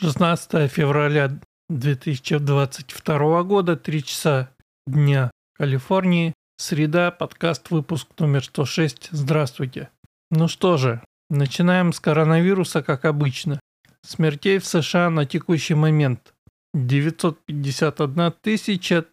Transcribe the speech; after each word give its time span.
16 0.00 0.70
февраля 0.70 1.40
2022 1.68 3.42
года, 3.42 3.76
3 3.76 4.04
часа 4.04 4.50
дня 4.86 5.32
Калифорнии, 5.56 6.34
среда, 6.56 7.10
подкаст, 7.10 7.72
выпуск 7.72 8.06
номер 8.20 8.44
106. 8.44 9.08
Здравствуйте. 9.10 9.88
Ну 10.30 10.46
что 10.46 10.76
же, 10.76 11.02
начинаем 11.30 11.92
с 11.92 11.98
коронавируса, 11.98 12.80
как 12.80 13.04
обычно. 13.06 13.58
Смертей 14.06 14.58
в 14.58 14.66
США 14.66 15.10
на 15.10 15.26
текущий 15.26 15.74
момент 15.74 16.32
951 16.74 18.34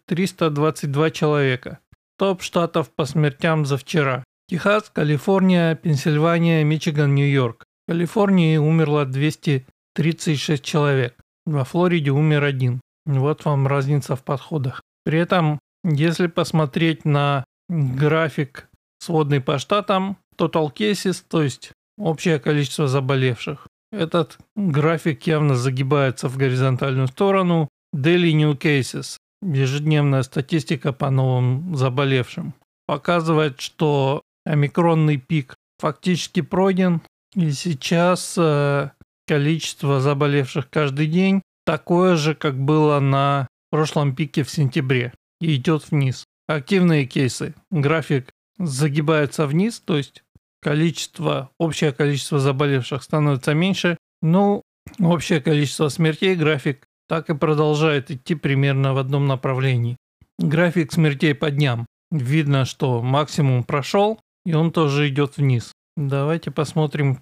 322 0.06 1.10
человека. 1.10 1.80
Топ 2.16 2.42
штатов 2.42 2.90
по 2.94 3.06
смертям 3.06 3.66
за 3.66 3.76
вчера. 3.76 4.22
Техас, 4.48 4.88
Калифорния, 4.94 5.74
Пенсильвания, 5.74 6.62
Мичиган, 6.62 7.12
Нью-Йорк. 7.16 7.64
В 7.88 7.90
Калифорнии 7.90 8.56
умерло 8.56 9.04
200 9.04 9.66
36 9.96 10.62
человек. 10.62 11.16
Во 11.46 11.64
Флориде 11.64 12.10
умер 12.10 12.44
один. 12.44 12.80
Вот 13.06 13.44
вам 13.44 13.66
разница 13.66 14.14
в 14.14 14.22
подходах. 14.22 14.82
При 15.04 15.18
этом, 15.18 15.58
если 15.84 16.26
посмотреть 16.26 17.04
на 17.04 17.44
график 17.68 18.68
сводный 18.98 19.40
по 19.40 19.58
штатам, 19.58 20.18
total 20.36 20.72
cases, 20.72 21.24
то 21.26 21.42
есть 21.42 21.72
общее 21.98 22.38
количество 22.38 22.88
заболевших, 22.88 23.68
этот 23.92 24.38
график 24.54 25.26
явно 25.26 25.54
загибается 25.54 26.28
в 26.28 26.36
горизонтальную 26.36 27.06
сторону. 27.06 27.68
Daily 27.94 28.32
New 28.32 28.52
Cases, 28.54 29.16
ежедневная 29.42 30.22
статистика 30.22 30.92
по 30.92 31.08
новым 31.08 31.74
заболевшим, 31.74 32.52
показывает, 32.86 33.60
что 33.60 34.22
омикронный 34.44 35.16
пик 35.16 35.54
фактически 35.78 36.42
пройден, 36.42 37.00
и 37.34 37.52
сейчас 37.52 38.34
э, 38.36 38.90
количество 39.26 40.00
заболевших 40.00 40.70
каждый 40.70 41.06
день 41.06 41.42
такое 41.64 42.16
же, 42.16 42.34
как 42.34 42.58
было 42.58 43.00
на 43.00 43.48
прошлом 43.70 44.14
пике 44.14 44.42
в 44.42 44.50
сентябре 44.50 45.12
и 45.40 45.56
идет 45.56 45.90
вниз. 45.90 46.24
Активные 46.48 47.06
кейсы. 47.06 47.54
График 47.70 48.30
загибается 48.58 49.46
вниз, 49.46 49.80
то 49.80 49.96
есть 49.96 50.22
количество, 50.62 51.50
общее 51.58 51.92
количество 51.92 52.38
заболевших 52.38 53.02
становится 53.02 53.52
меньше, 53.54 53.98
но 54.22 54.62
общее 55.00 55.40
количество 55.40 55.88
смертей 55.88 56.36
график 56.36 56.86
так 57.08 57.30
и 57.30 57.34
продолжает 57.34 58.10
идти 58.10 58.34
примерно 58.34 58.94
в 58.94 58.98
одном 58.98 59.26
направлении. 59.26 59.96
График 60.38 60.92
смертей 60.92 61.34
по 61.34 61.50
дням. 61.50 61.86
Видно, 62.10 62.64
что 62.64 63.02
максимум 63.02 63.64
прошел, 63.64 64.20
и 64.44 64.54
он 64.54 64.70
тоже 64.70 65.08
идет 65.08 65.36
вниз. 65.36 65.72
Давайте 65.96 66.50
посмотрим 66.50 67.20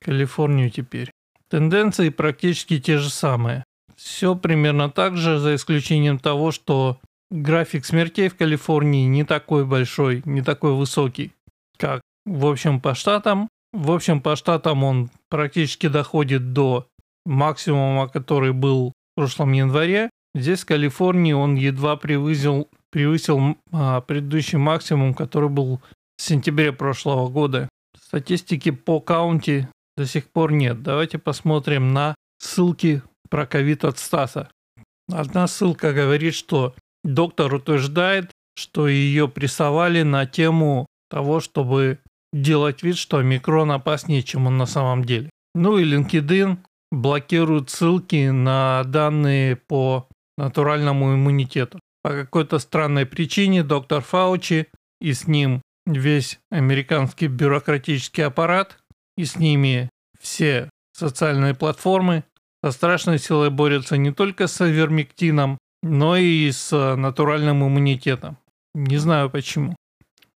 Калифорнию 0.00 0.70
теперь. 0.70 1.10
Тенденции 1.48 2.08
практически 2.08 2.80
те 2.80 2.98
же 2.98 3.10
самые. 3.10 3.64
Все 3.96 4.34
примерно 4.34 4.90
так 4.90 5.16
же, 5.16 5.38
за 5.38 5.54
исключением 5.54 6.18
того, 6.18 6.50
что 6.50 6.98
график 7.30 7.84
смертей 7.84 8.28
в 8.28 8.36
Калифорнии 8.36 9.06
не 9.06 9.24
такой 9.24 9.64
большой, 9.64 10.22
не 10.24 10.42
такой 10.42 10.74
высокий, 10.74 11.32
как 11.78 12.00
в 12.24 12.46
общем 12.46 12.80
по 12.80 12.94
штатам. 12.94 13.48
В 13.72 13.90
общем 13.90 14.20
по 14.20 14.36
штатам 14.36 14.84
он 14.84 15.10
практически 15.28 15.88
доходит 15.88 16.52
до 16.52 16.86
максимума, 17.24 18.08
который 18.08 18.52
был 18.52 18.88
в 18.90 19.20
прошлом 19.20 19.52
январе. 19.52 20.10
Здесь 20.34 20.62
в 20.62 20.66
Калифорнии 20.66 21.32
он 21.32 21.54
едва 21.54 21.96
превысил, 21.96 22.68
превысил 22.90 23.56
а, 23.72 24.00
предыдущий 24.00 24.58
максимум, 24.58 25.14
который 25.14 25.48
был 25.48 25.80
в 26.16 26.22
сентябре 26.22 26.72
прошлого 26.72 27.28
года. 27.28 27.68
Статистики 27.98 28.70
по 28.70 29.00
каунти 29.00 29.68
до 29.96 30.06
сих 30.06 30.30
пор 30.30 30.52
нет. 30.52 30.82
Давайте 30.82 31.18
посмотрим 31.18 31.92
на 31.92 32.14
ссылки 32.38 33.02
про 33.30 33.46
ковид 33.46 33.84
от 33.84 33.98
Стаса. 33.98 34.48
Одна 35.10 35.46
ссылка 35.46 35.92
говорит, 35.92 36.34
что 36.34 36.74
доктор 37.04 37.54
утверждает, 37.54 38.32
что 38.56 38.88
ее 38.88 39.28
прессовали 39.28 40.02
на 40.02 40.26
тему 40.26 40.86
того, 41.08 41.40
чтобы 41.40 41.98
делать 42.32 42.82
вид, 42.82 42.96
что 42.96 43.22
микрон 43.22 43.70
опаснее, 43.70 44.22
чем 44.22 44.46
он 44.46 44.58
на 44.58 44.66
самом 44.66 45.04
деле. 45.04 45.30
Ну 45.54 45.78
и 45.78 45.84
LinkedIn 45.84 46.58
блокирует 46.90 47.70
ссылки 47.70 48.28
на 48.28 48.82
данные 48.84 49.56
по 49.56 50.08
натуральному 50.36 51.14
иммунитету. 51.14 51.78
По 52.02 52.10
какой-то 52.10 52.58
странной 52.58 53.06
причине 53.06 53.62
доктор 53.62 54.00
Фаучи 54.02 54.68
и 55.00 55.12
с 55.12 55.26
ним 55.26 55.62
весь 55.86 56.38
американский 56.50 57.28
бюрократический 57.28 58.24
аппарат 58.24 58.78
и 59.16 59.24
с 59.24 59.36
ними 59.36 59.88
все 60.20 60.70
социальные 60.92 61.54
платформы 61.54 62.24
со 62.62 62.70
страшной 62.70 63.18
силой 63.18 63.50
борются 63.50 63.96
не 63.96 64.12
только 64.12 64.46
с 64.46 64.60
авермектином, 64.60 65.58
но 65.82 66.16
и 66.16 66.50
с 66.50 66.96
натуральным 66.96 67.66
иммунитетом. 67.66 68.38
Не 68.74 68.96
знаю 68.96 69.30
почему. 69.30 69.76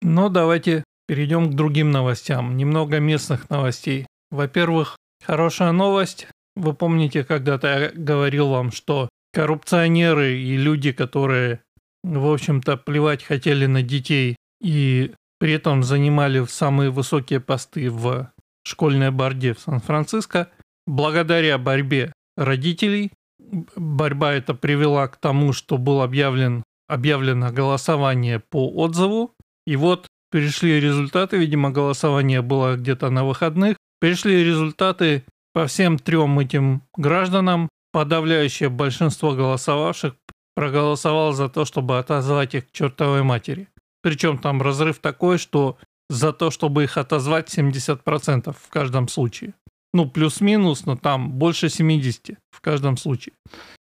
Но 0.01 0.29
давайте 0.29 0.83
перейдем 1.07 1.51
к 1.51 1.55
другим 1.55 1.91
новостям. 1.91 2.57
Немного 2.57 2.99
местных 2.99 3.49
новостей. 3.49 4.05
Во-первых, 4.29 4.97
хорошая 5.25 5.71
новость. 5.71 6.27
Вы 6.55 6.73
помните, 6.73 7.23
когда-то 7.23 7.67
я 7.67 7.91
говорил 7.93 8.49
вам, 8.49 8.71
что 8.71 9.09
коррупционеры 9.31 10.37
и 10.37 10.57
люди, 10.57 10.91
которые, 10.91 11.61
в 12.03 12.31
общем-то, 12.31 12.77
плевать 12.77 13.23
хотели 13.23 13.67
на 13.67 13.81
детей 13.83 14.35
и 14.61 15.13
при 15.39 15.53
этом 15.53 15.83
занимали 15.83 16.43
самые 16.45 16.89
высокие 16.89 17.39
посты 17.39 17.89
в 17.89 18.31
школьной 18.67 19.11
борьбе 19.11 19.53
в 19.53 19.59
Сан-Франциско. 19.59 20.49
Благодаря 20.85 21.57
борьбе 21.57 22.13
родителей, 22.35 23.11
борьба 23.75 24.33
эта 24.33 24.53
привела 24.53 25.07
к 25.07 25.17
тому, 25.17 25.53
что 25.53 25.77
был 25.77 26.01
объявлен, 26.01 26.63
объявлено 26.87 27.51
голосование 27.51 28.39
по 28.39 28.69
отзыву. 28.69 29.33
И 29.65 29.75
вот 29.75 30.07
пришли 30.31 30.79
результаты, 30.79 31.37
видимо, 31.37 31.71
голосование 31.71 32.41
было 32.41 32.75
где-то 32.75 33.09
на 33.09 33.25
выходных. 33.25 33.77
Пришли 33.99 34.43
результаты 34.43 35.23
по 35.53 35.65
всем 35.67 35.97
трем 35.97 36.39
этим 36.39 36.83
гражданам. 36.95 37.69
Подавляющее 37.91 38.69
большинство 38.69 39.33
голосовавших 39.33 40.15
проголосовало 40.55 41.33
за 41.33 41.49
то, 41.49 41.65
чтобы 41.65 41.97
отозвать 41.97 42.55
их 42.55 42.67
к 42.67 42.71
чертовой 42.71 43.23
матери. 43.23 43.69
Причем 44.01 44.37
там 44.37 44.61
разрыв 44.61 44.99
такой, 44.99 45.37
что 45.37 45.77
за 46.09 46.33
то, 46.33 46.51
чтобы 46.51 46.83
их 46.83 46.97
отозвать 46.97 47.55
70% 47.55 48.55
в 48.57 48.69
каждом 48.69 49.07
случае. 49.07 49.53
Ну, 49.93 50.09
плюс-минус, 50.09 50.85
но 50.85 50.95
там 50.95 51.31
больше 51.31 51.69
70 51.69 52.37
в 52.51 52.61
каждом 52.61 52.97
случае. 52.97 53.33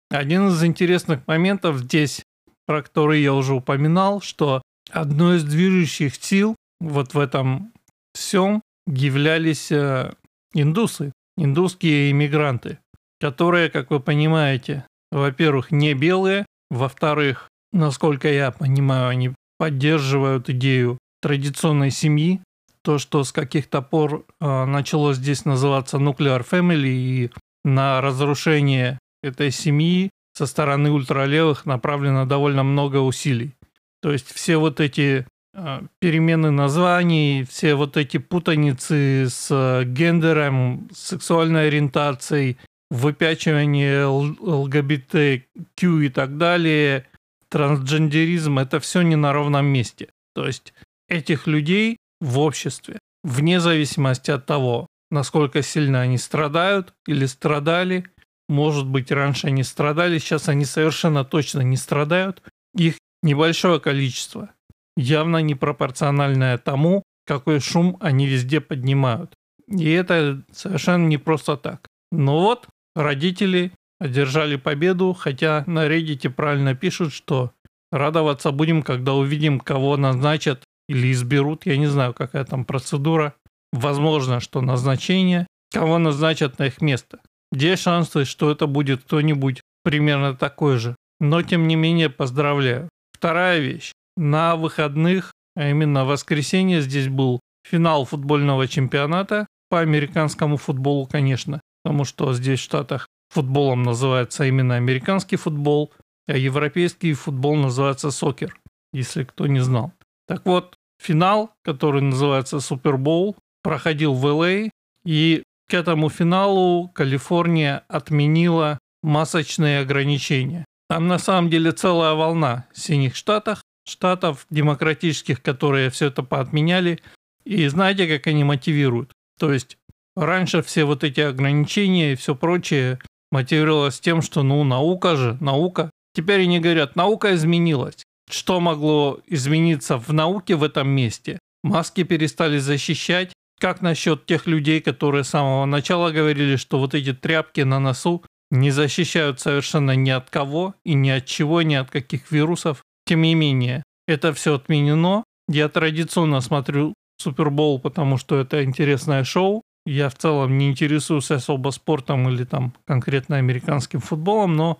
Один 0.09 0.47
из 0.47 0.63
интересных 0.63 1.27
моментов 1.27 1.79
здесь, 1.79 2.23
про 2.65 2.81
который 2.81 3.21
я 3.21 3.33
уже 3.33 3.53
упоминал, 3.53 4.21
что 4.21 4.61
одной 4.89 5.37
из 5.37 5.43
движущих 5.43 6.15
сил 6.15 6.55
вот 6.79 7.13
в 7.13 7.19
этом 7.19 7.73
всем 8.13 8.61
являлись 8.85 9.71
э, 9.71 10.13
индусы, 10.53 11.11
индусские 11.35 12.11
иммигранты, 12.11 12.79
которые, 13.19 13.69
как 13.69 13.91
вы 13.91 13.99
понимаете, 13.99 14.85
во-первых, 15.11 15.71
не 15.71 15.93
белые, 15.93 16.45
во-вторых, 16.69 17.49
насколько 17.71 18.31
я 18.31 18.51
понимаю, 18.51 19.09
они 19.09 19.31
поддерживают 19.57 20.49
идею 20.49 20.97
традиционной 21.27 21.91
семьи, 21.91 22.39
то, 22.83 22.99
что 22.99 23.25
с 23.25 23.33
каких-то 23.33 23.81
пор 23.81 24.25
э, 24.39 24.65
начало 24.65 25.13
здесь 25.13 25.43
называться 25.43 25.97
nuclear 25.97 26.45
family, 26.49 26.87
и 26.87 27.31
на 27.65 27.99
разрушение 27.99 28.97
этой 29.21 29.51
семьи 29.51 30.09
со 30.31 30.45
стороны 30.45 30.89
ультралевых 30.89 31.65
направлено 31.65 32.25
довольно 32.25 32.63
много 32.63 32.97
усилий. 32.97 33.55
То 34.01 34.13
есть 34.13 34.33
все 34.33 34.55
вот 34.55 34.79
эти 34.79 35.27
э, 35.53 35.81
перемены 35.99 36.51
названий, 36.51 37.43
все 37.43 37.75
вот 37.75 37.97
эти 37.97 38.19
путаницы 38.19 39.25
с 39.27 39.83
гендером, 39.83 40.87
сексуальной 40.95 41.67
ориентацией, 41.67 42.57
выпячивание 42.89 44.05
ЛГБТQ 44.05 46.05
и 46.05 46.09
так 46.09 46.37
далее, 46.37 47.05
трансгендеризм, 47.49 48.59
это 48.59 48.79
все 48.79 49.01
не 49.01 49.17
на 49.17 49.33
ровном 49.33 49.65
месте. 49.65 50.07
То 50.33 50.47
есть 50.47 50.73
этих 51.09 51.47
людей 51.47 51.97
в 52.19 52.39
обществе, 52.39 52.99
вне 53.23 53.59
зависимости 53.59 54.31
от 54.31 54.45
того, 54.45 54.87
насколько 55.11 55.61
сильно 55.61 56.01
они 56.01 56.17
страдают 56.17 56.93
или 57.07 57.25
страдали, 57.25 58.05
может 58.49 58.87
быть, 58.87 59.11
раньше 59.11 59.47
они 59.47 59.63
страдали, 59.63 60.19
сейчас 60.19 60.47
они 60.49 60.65
совершенно 60.65 61.25
точно 61.25 61.61
не 61.61 61.77
страдают. 61.77 62.41
Их 62.75 62.95
небольшое 63.21 63.79
количество, 63.79 64.51
явно 64.95 65.37
непропорциональное 65.37 66.57
тому, 66.57 67.03
какой 67.25 67.59
шум 67.59 67.97
они 67.99 68.25
везде 68.25 68.61
поднимают. 68.61 69.33
И 69.67 69.89
это 69.91 70.43
совершенно 70.51 71.05
не 71.07 71.17
просто 71.17 71.57
так. 71.57 71.87
Но 72.11 72.39
вот 72.39 72.67
родители 72.95 73.73
одержали 73.99 74.55
победу, 74.55 75.13
хотя 75.13 75.63
на 75.67 75.87
Reddit 75.87 76.29
правильно 76.29 76.73
пишут, 76.73 77.13
что 77.13 77.51
радоваться 77.91 78.51
будем, 78.51 78.81
когда 78.81 79.13
увидим, 79.13 79.59
кого 79.59 79.97
назначат 79.97 80.63
или 80.87 81.11
изберут, 81.11 81.65
я 81.65 81.77
не 81.77 81.87
знаю, 81.87 82.13
какая 82.13 82.45
там 82.45 82.65
процедура. 82.65 83.33
Возможно, 83.73 84.39
что 84.39 84.61
назначение, 84.61 85.47
кого 85.71 85.97
назначат 85.97 86.59
на 86.59 86.67
их 86.67 86.81
место. 86.81 87.19
есть 87.51 87.83
шансы, 87.83 88.25
что 88.25 88.49
это 88.51 88.67
будет 88.67 89.03
кто-нибудь 89.03 89.61
примерно 89.83 90.35
такой 90.35 90.77
же. 90.77 90.95
Но, 91.19 91.41
тем 91.41 91.67
не 91.67 91.75
менее, 91.75 92.09
поздравляю. 92.09 92.89
Вторая 93.11 93.59
вещь. 93.59 93.91
На 94.15 94.55
выходных, 94.55 95.33
а 95.55 95.69
именно 95.69 96.05
в 96.05 96.09
воскресенье, 96.09 96.81
здесь 96.81 97.07
был 97.07 97.39
финал 97.65 98.05
футбольного 98.05 98.67
чемпионата 98.67 99.47
по 99.69 99.79
американскому 99.81 100.57
футболу, 100.57 101.05
конечно, 101.05 101.61
потому 101.83 102.05
что 102.05 102.33
здесь 102.33 102.59
в 102.59 102.63
Штатах 102.63 103.07
футболом 103.29 103.83
называется 103.83 104.45
именно 104.45 104.75
американский 104.75 105.35
футбол, 105.35 105.91
а 106.27 106.37
европейский 106.37 107.13
футбол 107.13 107.55
называется 107.55 108.11
сокер, 108.11 108.57
если 108.93 109.23
кто 109.23 109.47
не 109.47 109.59
знал. 109.59 109.91
Так 110.27 110.45
вот, 110.45 110.76
финал, 111.01 111.51
который 111.63 112.01
называется 112.01 112.59
Супербол, 112.59 113.35
проходил 113.63 114.13
в 114.13 114.25
ЛА, 114.25 114.69
и 115.05 115.43
к 115.69 115.73
этому 115.73 116.09
финалу 116.09 116.89
Калифорния 116.89 117.83
отменила 117.87 118.79
масочные 119.03 119.79
ограничения. 119.79 120.65
Там 120.89 121.07
на 121.07 121.19
самом 121.19 121.49
деле 121.49 121.71
целая 121.71 122.13
волна 122.13 122.67
синих 122.73 123.15
штатов, 123.15 123.61
штатов 123.85 124.45
демократических, 124.49 125.41
которые 125.41 125.89
все 125.89 126.07
это 126.07 126.23
поотменяли. 126.23 126.99
И 127.43 127.67
знаете, 127.67 128.07
как 128.07 128.27
они 128.27 128.43
мотивируют? 128.43 129.11
То 129.39 129.51
есть 129.51 129.77
раньше 130.15 130.61
все 130.61 130.85
вот 130.85 131.03
эти 131.03 131.19
ограничения 131.19 132.13
и 132.13 132.15
все 132.15 132.35
прочее 132.35 132.99
мотивировалось 133.31 133.99
тем, 133.99 134.21
что 134.21 134.43
ну 134.43 134.63
наука 134.63 135.15
же, 135.15 135.37
наука. 135.41 135.89
Теперь 136.13 136.43
они 136.43 136.59
говорят, 136.59 136.95
наука 136.95 137.35
изменилась. 137.35 138.03
Что 138.29 138.59
могло 138.59 139.19
измениться 139.27 139.97
в 139.97 140.11
науке 140.11 140.55
в 140.55 140.63
этом 140.63 140.89
месте? 140.89 141.39
Маски 141.63 142.03
перестали 142.03 142.57
защищать. 142.57 143.33
Как 143.59 143.81
насчет 143.81 144.25
тех 144.25 144.45
людей, 144.45 144.81
которые 144.81 145.23
с 145.23 145.29
самого 145.29 145.65
начала 145.65 146.11
говорили, 146.11 146.57
что 146.57 146.77
вот 146.77 146.93
эти 146.93 147.13
тряпки 147.13 147.61
на 147.61 147.79
носу 147.79 148.23
не 148.51 148.71
защищают 148.71 149.39
совершенно 149.39 149.95
ни 149.95 150.09
от 150.09 150.29
кого 150.29 150.75
и 150.85 150.93
ни 150.93 151.09
от 151.09 151.25
чего, 151.25 151.61
ни 151.61 151.75
от 151.75 151.89
каких 151.89 152.31
вирусов. 152.31 152.83
Тем 153.05 153.21
не 153.21 153.33
менее, 153.33 153.83
это 154.07 154.33
все 154.33 154.55
отменено. 154.55 155.23
Я 155.47 155.69
традиционно 155.69 156.41
смотрю 156.41 156.93
Супербол, 157.17 157.79
потому 157.79 158.17
что 158.17 158.37
это 158.37 158.63
интересное 158.63 159.23
шоу. 159.23 159.63
Я 159.85 160.09
в 160.09 160.15
целом 160.15 160.57
не 160.57 160.69
интересуюсь 160.69 161.31
особо 161.31 161.69
спортом 161.71 162.29
или 162.29 162.43
там 162.43 162.73
конкретно 162.85 163.37
американским 163.37 164.01
футболом, 164.01 164.55
но 164.55 164.79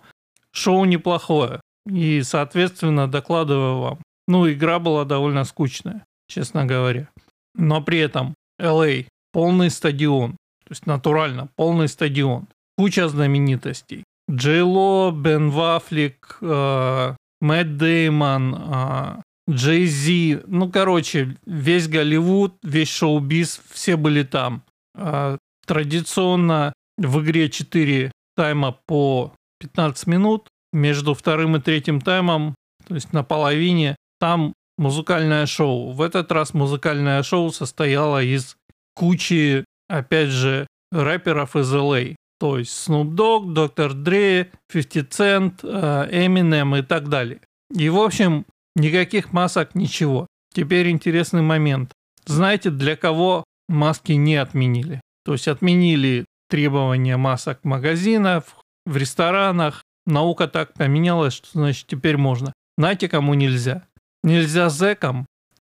шоу 0.52 0.84
неплохое. 0.84 1.60
И, 1.88 2.22
соответственно, 2.22 3.08
докладываю 3.08 3.78
вам. 3.78 3.98
Ну, 4.26 4.50
игра 4.50 4.78
была 4.78 5.04
довольно 5.04 5.44
скучная, 5.44 6.04
честно 6.28 6.66
говоря. 6.66 7.08
Но 7.54 7.82
при 7.82 7.98
этом 7.98 8.34
LA 8.60 9.04
а 9.04 9.08
полный 9.32 9.70
стадион. 9.70 10.32
То 10.64 10.70
есть 10.70 10.86
натурально 10.86 11.48
полный 11.56 11.88
стадион. 11.88 12.46
Куча 12.76 13.08
знаменитостей. 13.08 14.04
Джейло, 14.30 15.10
Бен 15.10 15.50
Вафлик, 15.50 16.38
э, 16.42 17.14
Мэтт 17.40 17.76
Деймон, 17.78 18.54
э, 18.54 19.22
Джей 19.50 19.86
Зи. 19.86 20.40
Ну, 20.46 20.70
короче, 20.70 21.36
весь 21.46 21.88
Голливуд, 21.88 22.56
весь 22.62 22.90
шоу-биз, 22.90 23.62
все 23.70 23.96
были 23.96 24.22
там. 24.22 24.62
Э, 24.94 25.38
традиционно 25.66 26.74
в 26.98 27.20
игре 27.22 27.48
4 27.48 28.12
тайма 28.36 28.76
по 28.86 29.32
15 29.60 30.06
минут 30.06 30.48
между 30.72 31.14
вторым 31.14 31.56
и 31.56 31.60
третьим 31.60 32.00
таймом, 32.00 32.54
то 32.86 32.94
есть 32.94 33.12
на 33.12 33.22
половине, 33.22 33.96
там 34.20 34.54
музыкальное 34.76 35.46
шоу. 35.46 35.92
В 35.92 36.02
этот 36.02 36.30
раз 36.32 36.54
музыкальное 36.54 37.22
шоу 37.22 37.50
состояло 37.50 38.22
из 38.22 38.56
кучи, 38.94 39.64
опять 39.88 40.28
же, 40.28 40.66
рэперов 40.92 41.56
из 41.56 41.72
LA. 41.72 42.14
То 42.40 42.58
есть 42.58 42.88
Snoop 42.88 43.14
Dogg, 43.14 43.52
Dr. 43.52 43.92
Dre, 43.94 44.48
50 44.72 45.08
Cent, 45.10 45.60
Eminem 45.62 46.78
и 46.78 46.82
так 46.82 47.08
далее. 47.08 47.40
И, 47.74 47.88
в 47.88 47.98
общем, 47.98 48.46
никаких 48.76 49.32
масок, 49.32 49.74
ничего. 49.74 50.26
Теперь 50.54 50.88
интересный 50.90 51.42
момент. 51.42 51.92
Знаете, 52.26 52.70
для 52.70 52.96
кого 52.96 53.44
маски 53.68 54.12
не 54.12 54.36
отменили? 54.36 55.00
То 55.24 55.32
есть 55.32 55.48
отменили 55.48 56.24
требования 56.48 57.16
масок 57.16 57.64
магазинов, 57.64 58.56
в 58.86 58.96
ресторанах, 58.96 59.82
Наука 60.08 60.48
так 60.48 60.72
поменялась, 60.72 61.34
что 61.34 61.48
значит 61.52 61.86
теперь 61.86 62.16
можно. 62.16 62.54
Знаете, 62.78 63.08
кому 63.08 63.34
нельзя? 63.34 63.86
Нельзя 64.22 64.70
зэкам 64.70 65.26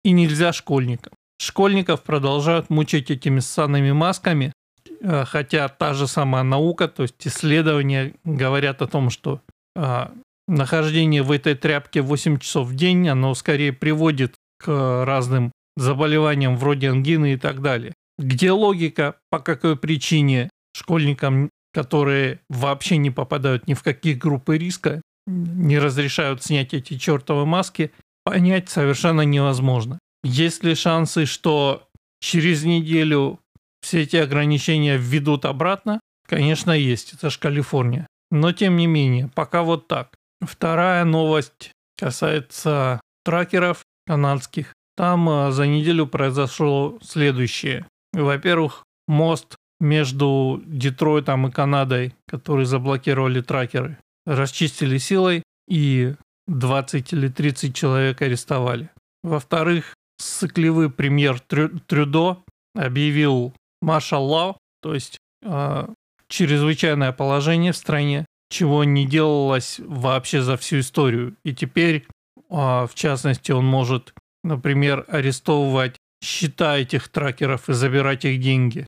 и 0.03 0.11
нельзя 0.11 0.53
школьникам. 0.53 1.13
Школьников 1.41 2.03
продолжают 2.03 2.69
мучить 2.69 3.09
этими 3.09 3.39
ссаными 3.39 3.91
масками, 3.91 4.53
э, 5.01 5.25
хотя 5.25 5.67
та 5.67 5.93
же 5.93 6.07
самая 6.07 6.43
наука, 6.43 6.87
то 6.87 7.03
есть 7.03 7.15
исследования 7.25 8.13
говорят 8.23 8.83
о 8.83 8.87
том, 8.87 9.09
что 9.09 9.41
а, 9.75 10.11
нахождение 10.47 11.23
в 11.23 11.31
этой 11.31 11.55
тряпке 11.55 12.01
8 12.01 12.37
часов 12.37 12.67
в 12.67 12.75
день, 12.75 13.09
оно 13.09 13.33
скорее 13.33 13.73
приводит 13.73 14.35
к 14.59 15.05
разным 15.05 15.51
заболеваниям 15.75 16.55
вроде 16.55 16.91
ангины 16.91 17.33
и 17.33 17.37
так 17.37 17.61
далее. 17.61 17.93
Где 18.19 18.51
логика, 18.51 19.15
по 19.31 19.39
какой 19.39 19.75
причине 19.75 20.49
школьникам 20.75 21.49
которые 21.73 22.39
вообще 22.49 22.97
не 22.97 23.11
попадают 23.11 23.67
ни 23.67 23.73
в 23.73 23.83
какие 23.83 24.13
группы 24.13 24.57
риска, 24.57 25.01
не 25.27 25.77
разрешают 25.79 26.43
снять 26.43 26.73
эти 26.73 26.97
чертовы 26.97 27.45
маски, 27.45 27.91
понять 28.23 28.69
совершенно 28.69 29.21
невозможно. 29.21 29.99
Есть 30.23 30.63
ли 30.63 30.75
шансы, 30.75 31.25
что 31.25 31.87
через 32.19 32.63
неделю 32.63 33.39
все 33.81 34.01
эти 34.01 34.17
ограничения 34.17 34.97
введут 34.97 35.45
обратно? 35.45 35.99
Конечно, 36.27 36.71
есть. 36.71 37.13
Это 37.13 37.29
же 37.29 37.39
Калифорния. 37.39 38.07
Но 38.31 38.51
тем 38.51 38.75
не 38.75 38.87
менее, 38.87 39.29
пока 39.33 39.63
вот 39.63 39.87
так. 39.87 40.13
Вторая 40.41 41.03
новость 41.05 41.71
касается 41.97 43.01
тракеров 43.23 43.83
канадских. 44.05 44.73
Там 44.95 45.29
э, 45.29 45.51
за 45.51 45.65
неделю 45.67 46.07
произошло 46.07 46.99
следующее. 47.01 47.87
Во-первых, 48.13 48.83
мост 49.07 49.55
между 49.79 50.61
Детройтом 50.65 51.47
и 51.47 51.51
Канадой, 51.51 52.13
которые 52.27 52.65
заблокировали 52.65 53.41
тракеры, 53.41 53.97
расчистили 54.25 54.97
силой 54.97 55.43
и 55.67 56.15
20 56.47 57.13
или 57.13 57.27
30 57.29 57.75
человек 57.75 58.21
арестовали. 58.21 58.89
Во-вторых, 59.23 59.95
сыкливый 60.17 60.89
премьер 60.89 61.39
Трюдо 61.39 62.43
объявил 62.75 63.53
маршал 63.81 64.57
то 64.81 64.93
есть 64.93 65.17
э, 65.43 65.87
чрезвычайное 66.27 67.11
положение 67.11 67.71
в 67.71 67.77
стране, 67.77 68.25
чего 68.49 68.83
не 68.83 69.05
делалось 69.05 69.79
вообще 69.79 70.41
за 70.41 70.57
всю 70.57 70.79
историю. 70.79 71.35
И 71.43 71.53
теперь, 71.53 72.07
э, 72.37 72.41
в 72.49 72.91
частности, 72.93 73.51
он 73.51 73.65
может, 73.65 74.13
например, 74.43 75.05
арестовывать 75.07 75.97
счета 76.23 76.77
этих 76.77 77.07
тракеров 77.09 77.69
и 77.69 77.73
забирать 77.73 78.25
их 78.25 78.41
деньги 78.41 78.85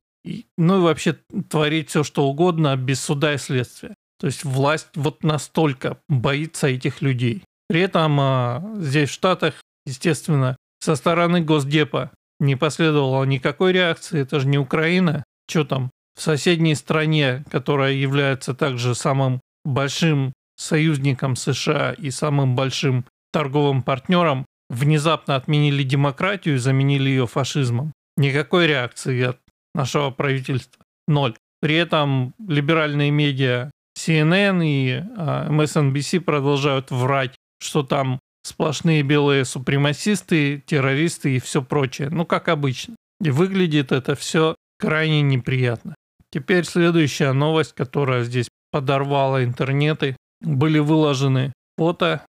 ну 0.56 0.78
и 0.78 0.82
вообще 0.82 1.18
творить 1.48 1.90
все, 1.90 2.04
что 2.04 2.26
угодно 2.26 2.76
без 2.76 3.00
суда 3.00 3.34
и 3.34 3.38
следствия. 3.38 3.94
То 4.18 4.26
есть 4.26 4.44
власть 4.44 4.88
вот 4.94 5.24
настолько 5.24 5.98
боится 6.08 6.68
этих 6.68 7.02
людей. 7.02 7.42
При 7.68 7.80
этом 7.80 8.18
а, 8.20 8.62
здесь 8.76 9.08
в 9.08 9.12
Штатах, 9.12 9.54
естественно, 9.84 10.56
со 10.78 10.94
стороны 10.94 11.40
Госдепа 11.40 12.10
не 12.38 12.56
последовало 12.56 13.24
никакой 13.24 13.72
реакции. 13.72 14.20
Это 14.20 14.40
же 14.40 14.46
не 14.46 14.58
Украина. 14.58 15.24
Что 15.48 15.64
там? 15.64 15.90
В 16.14 16.22
соседней 16.22 16.74
стране, 16.74 17.44
которая 17.50 17.92
является 17.92 18.54
также 18.54 18.94
самым 18.94 19.40
большим 19.64 20.32
союзником 20.56 21.34
США 21.36 21.92
и 21.92 22.10
самым 22.10 22.54
большим 22.54 23.06
торговым 23.32 23.82
партнером, 23.82 24.44
внезапно 24.68 25.36
отменили 25.36 25.82
демократию 25.82 26.56
и 26.56 26.58
заменили 26.58 27.08
ее 27.08 27.26
фашизмом. 27.26 27.92
Никакой 28.16 28.66
реакции 28.66 29.22
от 29.22 29.38
нашего 29.74 30.10
правительства. 30.10 30.84
Ноль. 31.06 31.34
При 31.60 31.76
этом 31.76 32.34
либеральные 32.46 33.10
медиа 33.10 33.70
CNN 33.98 34.64
и 34.64 35.00
MSNBC 35.16 36.18
а, 36.18 36.20
продолжают 36.20 36.90
врать, 36.90 37.34
что 37.60 37.82
там 37.82 38.18
сплошные 38.42 39.02
белые 39.02 39.44
супремасисты, 39.44 40.62
террористы 40.66 41.36
и 41.36 41.40
все 41.40 41.62
прочее. 41.62 42.10
Ну, 42.10 42.26
как 42.26 42.48
обычно. 42.48 42.96
И 43.20 43.30
выглядит 43.30 43.92
это 43.92 44.16
все 44.16 44.56
крайне 44.78 45.22
неприятно. 45.22 45.94
Теперь 46.30 46.64
следующая 46.64 47.32
новость, 47.32 47.74
которая 47.74 48.24
здесь 48.24 48.48
подорвала 48.72 49.44
интернеты. 49.44 50.16
Были 50.40 50.80
выложены 50.80 51.52
фото 51.78 52.26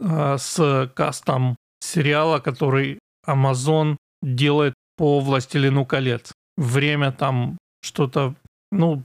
а, 0.00 0.38
с 0.38 0.90
кастом 0.94 1.56
сериала, 1.80 2.38
который 2.38 2.98
Amazon 3.26 3.96
делает 4.22 4.74
по 4.96 5.20
«Властелину 5.20 5.84
колец» 5.84 6.32
время 6.56 7.12
там 7.12 7.58
что-то, 7.82 8.34
ну, 8.70 9.02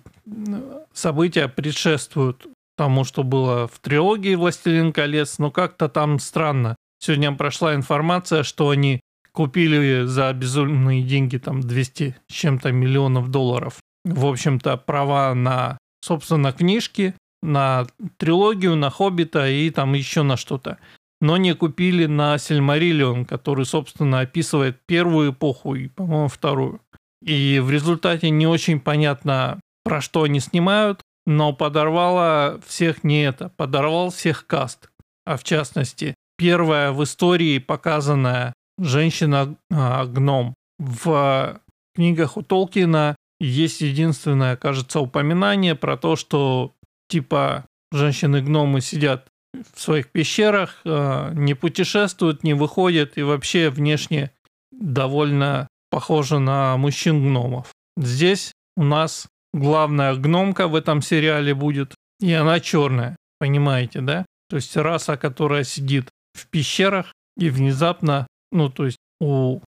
события 0.94 1.48
предшествуют 1.48 2.48
тому, 2.76 3.04
что 3.04 3.24
было 3.24 3.68
в 3.68 3.80
трилогии 3.80 4.36
«Властелин 4.36 4.94
колец», 4.94 5.40
но 5.40 5.52
как-то 5.52 5.90
там 5.90 6.20
странно. 6.20 6.76
Сегодня 7.00 7.32
прошла 7.34 7.76
информация, 7.76 8.44
что 8.44 8.70
они 8.70 9.02
купили 9.32 10.06
за 10.06 10.32
безумные 10.34 11.04
деньги 11.04 11.38
там 11.38 11.62
200 11.62 12.16
с 12.28 12.34
чем-то 12.34 12.72
миллионов 12.72 13.30
долларов. 13.30 13.80
В 14.06 14.26
общем-то, 14.26 14.78
права 14.78 15.34
на 15.34 15.78
собственно, 16.08 16.52
книжки 16.52 17.14
на 17.42 17.86
трилогию, 18.18 18.76
на 18.76 18.90
Хоббита 18.90 19.48
и 19.48 19.70
там 19.70 19.94
еще 19.94 20.24
на 20.24 20.38
что-то. 20.38 20.78
Но 21.20 21.38
не 21.38 21.54
купили 21.56 22.06
на 22.06 22.38
Сильмариллион, 22.38 23.26
который, 23.26 23.66
собственно, 23.66 24.20
описывает 24.20 24.78
первую 24.86 25.32
эпоху 25.32 25.76
и, 25.76 25.88
по-моему, 25.88 26.28
вторую. 26.28 26.80
И 27.24 27.60
в 27.60 27.72
результате 27.72 28.30
не 28.30 28.48
очень 28.48 28.80
понятно, 28.80 29.60
про 29.84 30.02
что 30.02 30.24
они 30.24 30.40
снимают, 30.40 31.02
но 31.26 31.54
подорвало 31.54 32.60
всех 32.66 33.04
не 33.04 33.24
это, 33.24 33.50
подорвал 33.58 34.12
всех 34.12 34.48
каст. 34.48 34.90
А 35.26 35.38
в 35.38 35.44
частности, 35.44 36.16
первая 36.38 36.92
в 36.92 37.04
истории 37.04 37.60
показанная 37.60 38.54
женщина-гном. 38.78 40.54
В 40.80 41.62
книгах 41.96 42.38
у 42.38 42.44
Толкина 42.44 43.16
есть 43.40 43.82
единственное, 43.82 44.56
кажется, 44.56 45.00
упоминание 45.00 45.76
про 45.76 45.98
то, 45.98 46.16
что 46.16 46.74
типа 47.10 47.66
женщины-гномы 47.92 48.82
сидят 48.82 49.28
в 49.74 49.82
своих 49.82 50.10
пещерах, 50.10 50.82
э, 50.86 51.32
не 51.34 51.56
путешествуют, 51.56 52.44
не 52.44 52.54
выходят 52.54 53.18
и 53.18 53.24
вообще 53.24 53.70
внешне 53.70 54.32
довольно 54.72 55.68
похожи 55.90 56.40
на 56.40 56.78
мужчин-гномов. 56.78 57.72
Здесь 57.98 58.52
у 58.76 58.84
нас 58.84 59.28
главная 59.54 60.16
гномка 60.16 60.68
в 60.68 60.76
этом 60.76 61.02
сериале 61.02 61.54
будет, 61.54 61.96
и 62.20 62.32
она 62.34 62.60
черная, 62.60 63.16
понимаете, 63.40 64.02
да? 64.02 64.26
То 64.50 64.58
есть 64.58 64.76
раса, 64.78 65.18
которая 65.18 65.64
сидит 65.64 66.10
в 66.34 66.48
пещерах 66.48 67.14
и 67.38 67.50
внезапно, 67.50 68.28
ну 68.52 68.70
то 68.70 68.86
есть 68.86 68.98
у 69.20 69.62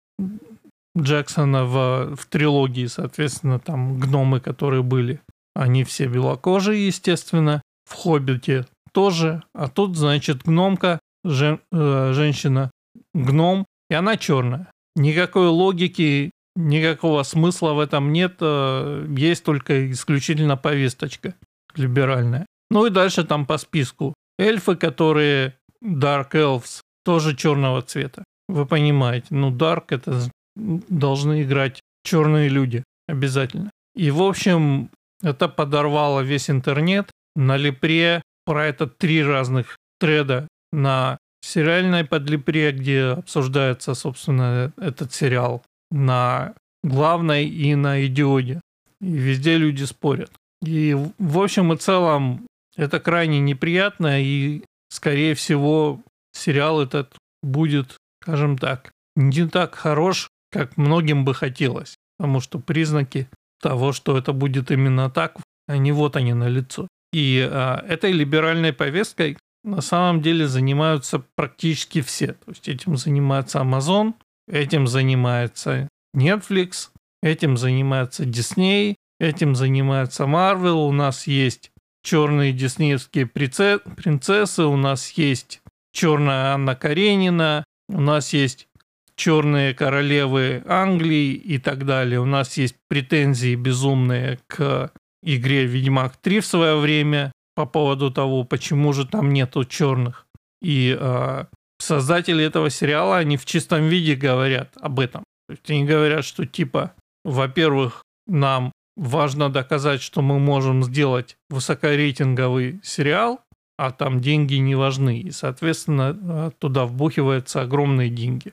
Джексона 0.96 1.64
в, 1.64 2.16
в 2.16 2.26
трилогии, 2.26 2.86
соответственно, 2.86 3.58
там 3.58 3.98
гномы, 3.98 4.40
которые 4.40 4.82
были, 4.82 5.20
они 5.54 5.84
все 5.84 6.06
белокожие, 6.06 6.86
естественно. 6.86 7.62
В 7.88 7.94
«Хоббите» 7.94 8.66
тоже. 8.92 9.42
А 9.54 9.68
тут, 9.68 9.96
значит, 9.96 10.42
гномка, 10.42 10.98
жен, 11.24 11.60
э, 11.70 12.12
женщина, 12.12 12.70
гном, 13.14 13.64
и 13.88 13.94
она 13.94 14.16
черная. 14.16 14.70
Никакой 14.96 15.48
логики, 15.48 16.30
никакого 16.56 17.22
смысла 17.22 17.74
в 17.74 17.78
этом 17.78 18.12
нет. 18.12 18.36
Э, 18.40 19.06
есть 19.16 19.44
только 19.44 19.90
исключительно 19.92 20.56
повесточка 20.56 21.34
либеральная. 21.74 22.46
Ну 22.70 22.86
и 22.86 22.90
дальше 22.90 23.24
там 23.24 23.46
по 23.46 23.58
списку. 23.58 24.14
Эльфы, 24.38 24.74
которые 24.74 25.54
Dark 25.84 26.32
Elves, 26.32 26.80
тоже 27.04 27.36
черного 27.36 27.82
цвета. 27.82 28.24
Вы 28.48 28.66
понимаете, 28.66 29.26
ну 29.30 29.50
Dark 29.50 29.84
это 29.90 30.22
должны 30.56 31.42
играть 31.42 31.80
черные 32.02 32.48
люди 32.48 32.82
обязательно. 33.06 33.70
И 33.94 34.10
в 34.10 34.22
общем, 34.22 34.90
это 35.22 35.48
подорвало 35.48 36.20
весь 36.20 36.50
интернет. 36.50 37.10
На 37.34 37.56
Липре 37.56 38.22
про 38.44 38.66
это 38.66 38.86
три 38.86 39.22
разных 39.22 39.76
треда 39.98 40.48
на 40.72 41.18
сериальной 41.46 42.04
подлипре, 42.04 42.72
где 42.72 43.02
обсуждается, 43.04 43.94
собственно, 43.94 44.72
этот 44.76 45.12
сериал. 45.12 45.62
На 45.90 46.54
главной 46.82 47.46
и 47.46 47.74
на 47.74 48.04
идиоде. 48.06 48.60
И 49.00 49.12
везде 49.12 49.56
люди 49.56 49.84
спорят. 49.84 50.30
И 50.62 50.94
в 51.18 51.38
общем 51.38 51.72
и 51.72 51.76
целом 51.76 52.46
это 52.76 53.00
крайне 53.00 53.40
неприятно, 53.40 54.20
и, 54.20 54.62
скорее 54.88 55.34
всего, 55.34 56.00
сериал 56.32 56.80
этот 56.80 57.14
будет, 57.42 57.96
скажем 58.22 58.58
так, 58.58 58.90
не 59.14 59.48
так 59.48 59.74
хорош, 59.74 60.28
как 60.50 60.76
многим 60.76 61.24
бы 61.24 61.34
хотелось. 61.34 61.96
Потому 62.18 62.40
что 62.40 62.58
признаки 62.58 63.28
того, 63.60 63.92
что 63.92 64.16
это 64.16 64.32
будет 64.32 64.70
именно 64.70 65.10
так, 65.10 65.36
они 65.68 65.92
вот 65.92 66.16
они 66.16 66.34
на 66.34 66.48
лицо. 66.48 66.88
И 67.12 67.46
а, 67.50 67.84
этой 67.88 68.12
либеральной 68.12 68.72
повесткой 68.72 69.38
на 69.66 69.80
самом 69.80 70.22
деле 70.22 70.46
занимаются 70.46 71.18
практически 71.34 72.00
все. 72.00 72.28
То 72.28 72.50
есть 72.50 72.68
этим 72.68 72.96
занимается 72.96 73.58
Amazon, 73.58 74.14
этим 74.48 74.86
занимается 74.86 75.88
Netflix, 76.16 76.90
этим 77.22 77.56
занимается 77.56 78.24
Disney, 78.24 78.94
этим 79.18 79.56
занимается 79.56 80.24
Marvel. 80.24 80.86
У 80.86 80.92
нас 80.92 81.26
есть 81.26 81.72
черные 82.02 82.52
диснеевские 82.52 83.26
принцессы, 83.26 84.62
у 84.62 84.76
нас 84.76 85.10
есть 85.10 85.60
черная 85.92 86.54
Анна 86.54 86.76
Каренина, 86.76 87.64
у 87.88 88.00
нас 88.00 88.32
есть 88.32 88.68
черные 89.16 89.74
королевы 89.74 90.62
Англии 90.66 91.32
и 91.32 91.58
так 91.58 91.84
далее. 91.84 92.20
У 92.20 92.24
нас 92.26 92.56
есть 92.56 92.76
претензии 92.88 93.56
безумные 93.56 94.38
к 94.46 94.92
игре 95.22 95.66
Ведьмак 95.66 96.16
3 96.18 96.40
в 96.40 96.46
свое 96.46 96.76
время 96.76 97.32
по 97.56 97.66
поводу 97.66 98.12
того, 98.12 98.44
почему 98.44 98.92
же 98.92 99.04
там 99.04 99.32
нету 99.32 99.64
черных. 99.64 100.28
И 100.62 100.96
э, 100.98 101.46
создатели 101.78 102.44
этого 102.44 102.70
сериала, 102.70 103.16
они 103.16 103.36
в 103.36 103.44
чистом 103.44 103.88
виде 103.88 104.14
говорят 104.14 104.72
об 104.80 105.00
этом. 105.00 105.24
То 105.48 105.54
есть 105.54 105.68
они 105.70 105.84
говорят, 105.84 106.24
что 106.24 106.46
типа, 106.46 106.92
во-первых, 107.24 108.04
нам 108.28 108.70
важно 108.96 109.48
доказать, 109.48 110.00
что 110.00 110.22
мы 110.22 110.38
можем 110.38 110.84
сделать 110.84 111.36
высокорейтинговый 111.50 112.78
сериал, 112.84 113.40
а 113.76 113.90
там 113.90 114.20
деньги 114.20 114.54
не 114.54 114.76
важны. 114.76 115.18
И, 115.18 115.32
соответственно, 115.32 116.16
а, 116.22 116.50
туда 116.58 116.86
вбухиваются 116.86 117.62
огромные 117.62 118.10
деньги 118.10 118.52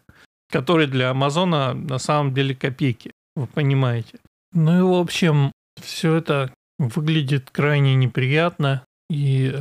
которые 0.54 0.88
для 0.88 1.10
Амазона 1.10 1.74
на 1.74 1.98
самом 1.98 2.32
деле 2.32 2.54
копейки, 2.54 3.12
вы 3.36 3.48
понимаете. 3.48 4.20
Ну 4.54 4.78
и 4.78 4.82
в 4.84 4.94
общем, 4.94 5.52
все 5.82 6.14
это 6.14 6.54
выглядит 6.78 7.50
крайне 7.50 7.96
неприятно. 7.96 8.86
И 9.10 9.54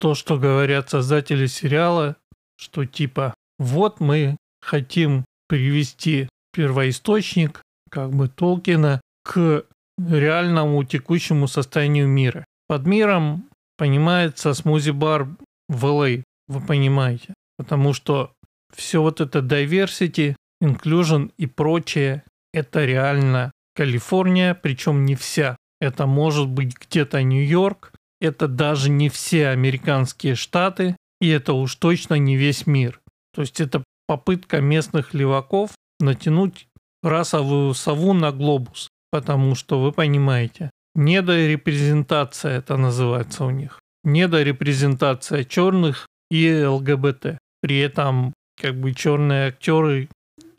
то, 0.00 0.14
что 0.14 0.38
говорят 0.38 0.90
создатели 0.90 1.46
сериала, 1.46 2.16
что 2.56 2.84
типа 2.84 3.34
вот 3.58 4.00
мы 4.00 4.36
хотим 4.60 5.24
привести 5.48 6.28
первоисточник, 6.52 7.62
как 7.90 8.10
бы 8.10 8.28
Толкина, 8.28 9.00
к 9.24 9.64
реальному 9.98 10.84
текущему 10.84 11.48
состоянию 11.48 12.06
мира. 12.06 12.44
Под 12.66 12.86
миром 12.86 13.48
понимается 13.76 14.54
смузи-бар 14.54 15.28
в 15.68 15.84
LA, 15.84 16.22
вы 16.48 16.60
понимаете. 16.60 17.34
Потому 17.56 17.92
что 17.92 18.32
все 18.74 19.02
вот 19.02 19.20
это 19.20 19.40
diversity, 19.40 20.36
inclusion 20.62 21.32
и 21.36 21.46
прочее, 21.46 22.24
это 22.52 22.84
реально 22.84 23.52
Калифорния, 23.74 24.54
причем 24.54 25.04
не 25.04 25.14
вся. 25.14 25.56
Это 25.80 26.06
может 26.06 26.48
быть 26.48 26.76
где-то 26.78 27.22
Нью-Йорк, 27.22 27.92
это 28.20 28.48
даже 28.48 28.90
не 28.90 29.08
все 29.08 29.48
американские 29.48 30.34
штаты, 30.34 30.96
и 31.20 31.28
это 31.28 31.52
уж 31.52 31.74
точно 31.76 32.14
не 32.14 32.36
весь 32.36 32.66
мир. 32.66 33.00
То 33.34 33.42
есть 33.42 33.60
это 33.60 33.82
попытка 34.06 34.60
местных 34.60 35.14
леваков 35.14 35.70
натянуть 36.00 36.68
расовую 37.02 37.74
сову 37.74 38.12
на 38.12 38.32
глобус, 38.32 38.88
потому 39.10 39.54
что 39.54 39.80
вы 39.80 39.92
понимаете, 39.92 40.70
недорепрезентация 40.94 42.58
это 42.58 42.76
называется 42.76 43.44
у 43.44 43.50
них. 43.50 43.80
Недорепрезентация 44.04 45.44
черных 45.44 46.06
и 46.30 46.64
ЛГБТ. 46.64 47.38
При 47.60 47.78
этом 47.78 48.32
как 48.60 48.74
бы 48.74 48.94
черные 48.94 49.48
актеры 49.48 50.08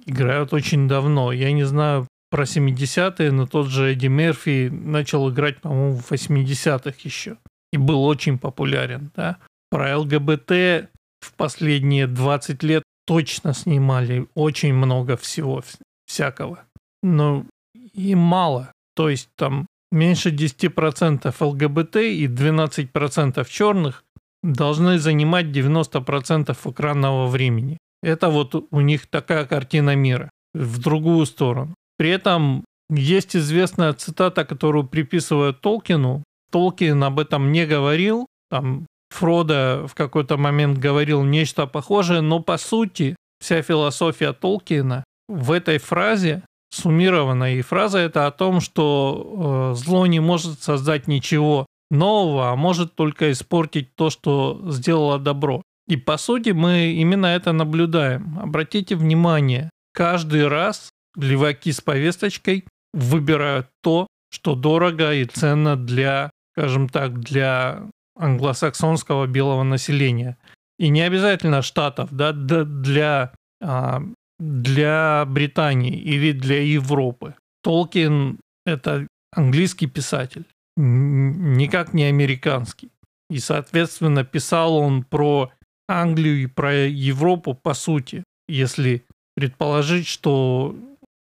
играют 0.05 0.53
очень 0.53 0.87
давно. 0.87 1.31
Я 1.31 1.51
не 1.51 1.63
знаю 1.63 2.07
про 2.29 2.43
70-е, 2.43 3.31
но 3.31 3.47
тот 3.47 3.67
же 3.67 3.93
Эдди 3.93 4.07
Мерфи 4.07 4.69
начал 4.69 5.29
играть, 5.29 5.61
по-моему, 5.61 5.97
в 5.97 6.11
80-х 6.11 6.97
еще. 7.03 7.37
И 7.71 7.77
был 7.77 8.03
очень 8.05 8.37
популярен, 8.37 9.11
да. 9.15 9.37
Про 9.69 9.99
ЛГБТ 9.99 10.89
в 11.21 11.33
последние 11.35 12.07
20 12.07 12.63
лет 12.63 12.83
точно 13.05 13.53
снимали 13.53 14.27
очень 14.35 14.73
много 14.73 15.17
всего 15.17 15.63
всякого. 16.05 16.59
Но 17.03 17.45
и 17.93 18.15
мало. 18.15 18.71
То 18.95 19.09
есть 19.09 19.29
там 19.35 19.67
меньше 19.91 20.29
10% 20.29 21.33
ЛГБТ 21.39 21.95
и 21.97 22.27
12% 22.27 23.49
черных 23.49 24.03
должны 24.43 24.99
занимать 24.99 25.47
90% 25.47 26.57
экранного 26.71 27.27
времени. 27.27 27.77
Это 28.01 28.29
вот 28.29 28.55
у 28.71 28.79
них 28.79 29.07
такая 29.07 29.45
картина 29.45 29.95
мира 29.95 30.29
в 30.53 30.79
другую 30.79 31.25
сторону. 31.25 31.75
При 31.99 32.11
этом 32.11 32.63
есть 32.89 33.35
известная 33.35 33.91
цитата, 33.91 34.45
которую 34.45 34.87
приписывают 34.87 35.59
Толкину. 35.59 36.23
Толкин 36.49 37.03
об 37.03 37.19
этом 37.19 37.51
не 37.51 37.65
говорил. 37.65 38.25
Там 38.49 38.85
Фродо 39.09 39.85
в 39.85 39.95
какой-то 39.95 40.37
момент 40.37 40.77
говорил 40.77 41.23
нечто 41.23 41.67
похожее, 41.67 42.21
но 42.21 42.39
по 42.39 42.57
сути 42.57 43.17
вся 43.41 43.61
философия 43.61 44.31
Толкина 44.31 45.03
в 45.27 45.51
этой 45.51 45.77
фразе 45.77 46.43
суммирована. 46.71 47.55
И 47.55 47.61
фраза 47.61 47.97
это 47.99 48.27
о 48.27 48.31
том, 48.31 48.61
что 48.61 49.73
э, 49.73 49.77
зло 49.77 50.05
не 50.07 50.21
может 50.21 50.61
создать 50.61 51.07
ничего 51.07 51.65
нового, 51.91 52.51
а 52.51 52.55
может 52.55 52.95
только 52.95 53.31
испортить 53.31 53.93
то, 53.95 54.09
что 54.09 54.61
сделало 54.69 55.19
добро. 55.19 55.61
И 55.87 55.97
по 55.97 56.15
сути 56.15 56.51
мы 56.51 56.93
именно 56.93 57.25
это 57.25 57.51
наблюдаем. 57.51 58.39
Обратите 58.39 58.95
внимание, 58.95 59.69
каждый 59.93 60.47
раз 60.47 60.91
леваки 61.15 61.71
с 61.71 61.81
повесточкой 61.81 62.65
выбирают 62.93 63.67
то, 63.81 64.07
что 64.31 64.55
дорого 64.55 65.13
и 65.13 65.25
ценно 65.25 65.75
для 65.75 66.31
скажем 66.59 66.89
так, 66.89 67.19
для 67.19 67.83
англосаксонского 68.17 69.27
белого 69.27 69.63
населения. 69.63 70.37
И 70.77 70.89
не 70.89 71.01
обязательно 71.01 71.61
штатов, 71.61 72.09
да, 72.11 72.33
для, 72.33 73.33
а, 73.61 74.01
для 74.39 75.23
Британии 75.25 75.97
или 75.97 76.33
для 76.33 76.61
Европы. 76.61 77.35
Толкин– 77.63 78.39
это 78.65 79.07
английский 79.31 79.87
писатель, 79.87 80.45
никак 80.75 81.93
не 81.93 82.03
американский. 82.03 82.89
И, 83.29 83.39
соответственно, 83.39 84.25
писал 84.25 84.75
он 84.75 85.03
про 85.03 85.51
Англию 85.87 86.43
и 86.43 86.47
про 86.47 86.87
Европу 86.87 87.53
по 87.53 87.73
сути, 87.73 88.23
если 88.49 89.05
предположить, 89.35 90.07
что 90.07 90.75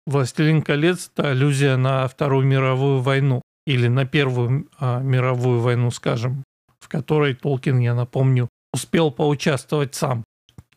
«Властелин 0.06 0.62
колец»— 0.62 1.10
это 1.14 1.30
аллюзия 1.30 1.76
на 1.76 2.06
Вторую 2.06 2.46
мировую 2.46 3.00
войну 3.00 3.42
или 3.66 3.88
на 3.88 4.06
Первую 4.06 4.68
а, 4.78 5.00
мировую 5.00 5.60
войну, 5.60 5.90
скажем, 5.90 6.44
в 6.78 6.88
которой 6.88 7.34
Толкин, 7.34 7.80
я 7.80 7.94
напомню, 7.94 8.48
успел 8.72 9.10
поучаствовать 9.10 9.94
сам. 9.94 10.24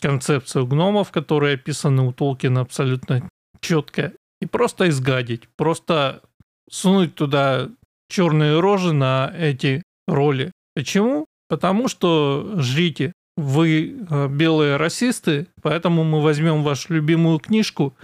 концепцию 0.00 0.68
гномов, 0.68 1.10
которые 1.10 1.54
описаны 1.54 2.02
у 2.02 2.12
Толкина 2.12 2.60
абсолютно 2.60 3.28
четко, 3.60 4.12
и 4.40 4.46
просто 4.46 4.88
изгадить, 4.88 5.48
просто 5.56 6.22
сунуть 6.70 7.16
туда 7.16 7.70
черные 8.08 8.60
рожи 8.60 8.92
на 8.92 9.32
эти 9.36 9.82
роли. 10.06 10.52
Почему? 10.76 11.26
Потому 11.48 11.88
что 11.88 12.54
жрите, 12.58 13.12
вы 13.36 13.96
э, 14.08 14.28
белые 14.28 14.76
расисты, 14.76 15.48
поэтому 15.60 16.04
мы 16.04 16.22
возьмем 16.22 16.62
вашу 16.62 16.94
любимую 16.94 17.40
книжку 17.40 17.96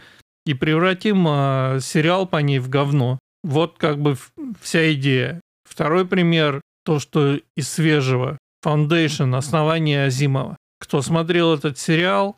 и 0.44 0.54
превратим 0.54 1.24
э, 1.28 1.78
сериал 1.80 2.26
по 2.26 2.38
ней 2.38 2.58
в 2.58 2.68
говно. 2.68 3.20
Вот 3.44 3.78
как 3.78 4.00
бы 4.00 4.16
вся 4.60 4.92
идея. 4.92 5.40
Второй 5.78 6.04
пример, 6.08 6.60
то, 6.84 6.98
что 6.98 7.38
из 7.54 7.68
свежего. 7.68 8.36
Foundation, 8.66 9.36
основание 9.36 10.06
Азимова. 10.06 10.56
Кто 10.80 11.02
смотрел 11.02 11.54
этот 11.54 11.78
сериал, 11.78 12.36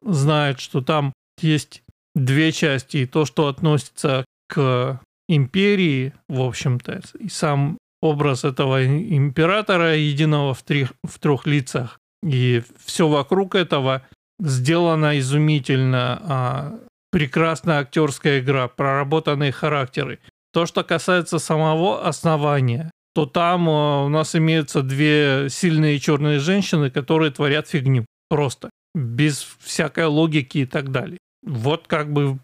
знает, 0.00 0.60
что 0.60 0.80
там 0.80 1.12
есть 1.40 1.82
две 2.14 2.52
части. 2.52 2.98
И 2.98 3.06
то, 3.06 3.24
что 3.24 3.48
относится 3.48 4.24
к 4.48 5.00
империи, 5.28 6.12
в 6.28 6.40
общем-то, 6.40 7.00
и 7.18 7.28
сам 7.28 7.78
образ 8.00 8.44
этого 8.44 8.86
императора 8.86 9.96
единого 9.96 10.54
в, 10.54 10.62
три, 10.62 10.86
в 11.02 11.18
трех 11.18 11.48
лицах. 11.48 11.98
И 12.22 12.62
все 12.78 13.08
вокруг 13.08 13.56
этого 13.56 14.02
сделано 14.38 15.18
изумительно. 15.18 16.22
А, 16.22 16.78
прекрасная 17.10 17.80
актерская 17.80 18.38
игра, 18.38 18.68
проработанные 18.68 19.50
характеры. 19.50 20.20
То, 20.52 20.66
что 20.66 20.84
касается 20.84 21.38
самого 21.38 22.06
основания, 22.06 22.90
то 23.14 23.26
там 23.26 23.68
а, 23.68 24.04
у 24.04 24.08
нас 24.08 24.34
имеются 24.34 24.82
две 24.82 25.48
сильные 25.48 25.98
черные 25.98 26.38
женщины, 26.38 26.90
которые 26.90 27.30
творят 27.30 27.68
фигню. 27.68 28.04
Просто. 28.28 28.70
Без 28.94 29.46
всякой 29.60 30.06
логики 30.06 30.58
и 30.58 30.66
так 30.66 30.90
далее. 30.90 31.18
Вот 31.42 31.86
как 31.86 32.12
бы 32.12 32.38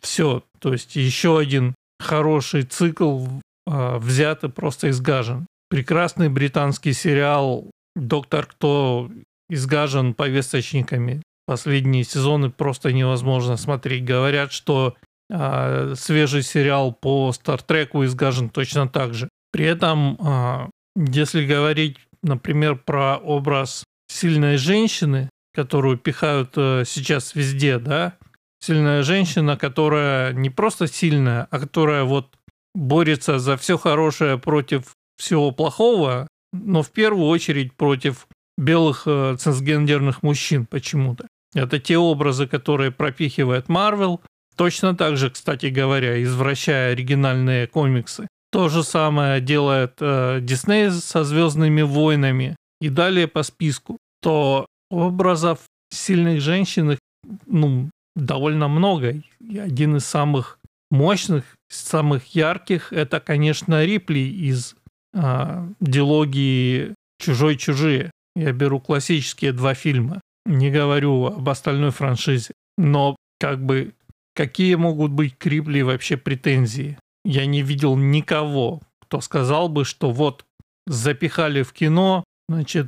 все. 0.00 0.44
То 0.58 0.72
есть 0.72 0.96
еще 0.96 1.38
один 1.38 1.74
хороший 1.98 2.62
цикл 2.62 3.26
э, 3.66 3.98
взят 3.98 4.44
и 4.44 4.48
просто 4.48 4.90
изгажен. 4.90 5.46
Прекрасный 5.68 6.28
британский 6.28 6.92
сериал 6.92 7.70
«Доктор 7.94 8.46
Кто» 8.46 9.10
изгажен 9.48 10.14
повесточниками. 10.14 11.22
Последние 11.46 12.04
сезоны 12.04 12.50
просто 12.50 12.92
невозможно 12.92 13.56
смотреть. 13.56 14.04
Говорят, 14.04 14.52
что 14.52 14.96
э, 15.30 15.94
свежий 15.96 16.42
сериал 16.42 16.92
по 16.92 17.32
Стартреку 17.32 18.04
изгажен 18.04 18.50
точно 18.50 18.88
так 18.88 19.14
же. 19.14 19.28
При 19.52 19.64
этом, 19.64 20.16
э, 20.18 20.68
если 20.96 21.46
говорить, 21.46 21.98
например, 22.22 22.76
про 22.76 23.16
образ 23.16 23.84
сильной 24.08 24.56
женщины, 24.56 25.30
которую 25.54 25.98
пихают 25.98 26.52
э, 26.56 26.84
сейчас 26.86 27.34
везде, 27.34 27.78
да, 27.78 28.16
сильная 28.60 29.02
женщина, 29.02 29.56
которая 29.56 30.32
не 30.32 30.50
просто 30.50 30.86
сильная, 30.86 31.48
а 31.50 31.58
которая 31.58 32.04
вот 32.04 32.36
борется 32.74 33.38
за 33.38 33.56
все 33.56 33.78
хорошее 33.78 34.38
против 34.38 34.94
всего 35.18 35.50
плохого, 35.50 36.28
но 36.52 36.82
в 36.82 36.90
первую 36.90 37.26
очередь 37.26 37.74
против 37.74 38.26
белых 38.58 39.04
э, 39.06 39.36
цисгендерных 39.38 40.22
мужчин 40.22 40.66
почему-то. 40.66 41.26
Это 41.54 41.80
те 41.80 41.98
образы, 41.98 42.46
которые 42.46 42.90
пропихивает 42.90 43.68
Марвел. 43.68 44.20
Точно 44.60 44.94
так 44.94 45.16
же, 45.16 45.30
кстати 45.30 45.66
говоря, 45.66 46.22
извращая 46.22 46.92
оригинальные 46.92 47.66
комиксы. 47.66 48.28
То 48.52 48.68
же 48.68 48.84
самое 48.84 49.40
делает 49.40 49.94
э, 50.00 50.40
Дисней 50.42 50.90
со 50.90 51.24
Звездными 51.24 51.80
войнами. 51.80 52.56
И 52.78 52.90
далее 52.90 53.26
по 53.26 53.42
списку. 53.42 53.96
То 54.20 54.66
образов 54.90 55.60
сильных 55.90 56.42
женщин 56.42 56.98
ну, 57.46 57.88
довольно 58.14 58.68
много. 58.68 59.22
И 59.40 59.56
один 59.56 59.96
из 59.96 60.04
самых 60.04 60.58
мощных, 60.90 61.44
самых 61.70 62.34
ярких, 62.34 62.92
это, 62.92 63.18
конечно, 63.18 63.82
Рипли 63.82 64.18
из 64.18 64.76
э, 65.14 65.68
дилогии 65.80 66.94
«Чужой-чужие». 67.18 68.10
Я 68.36 68.52
беру 68.52 68.78
классические 68.78 69.54
два 69.54 69.72
фильма. 69.72 70.20
Не 70.44 70.70
говорю 70.70 71.24
об 71.28 71.48
остальной 71.48 71.92
франшизе. 71.92 72.52
Но 72.76 73.16
как 73.38 73.64
бы 73.64 73.94
какие 74.40 74.74
могут 74.74 75.10
быть 75.12 75.36
к 75.36 75.46
вообще 75.84 76.16
претензии? 76.16 76.96
Я 77.26 77.44
не 77.44 77.60
видел 77.60 77.94
никого, 77.96 78.80
кто 79.02 79.20
сказал 79.20 79.68
бы, 79.68 79.84
что 79.84 80.10
вот 80.10 80.46
запихали 80.86 81.62
в 81.62 81.74
кино, 81.74 82.24
значит, 82.48 82.86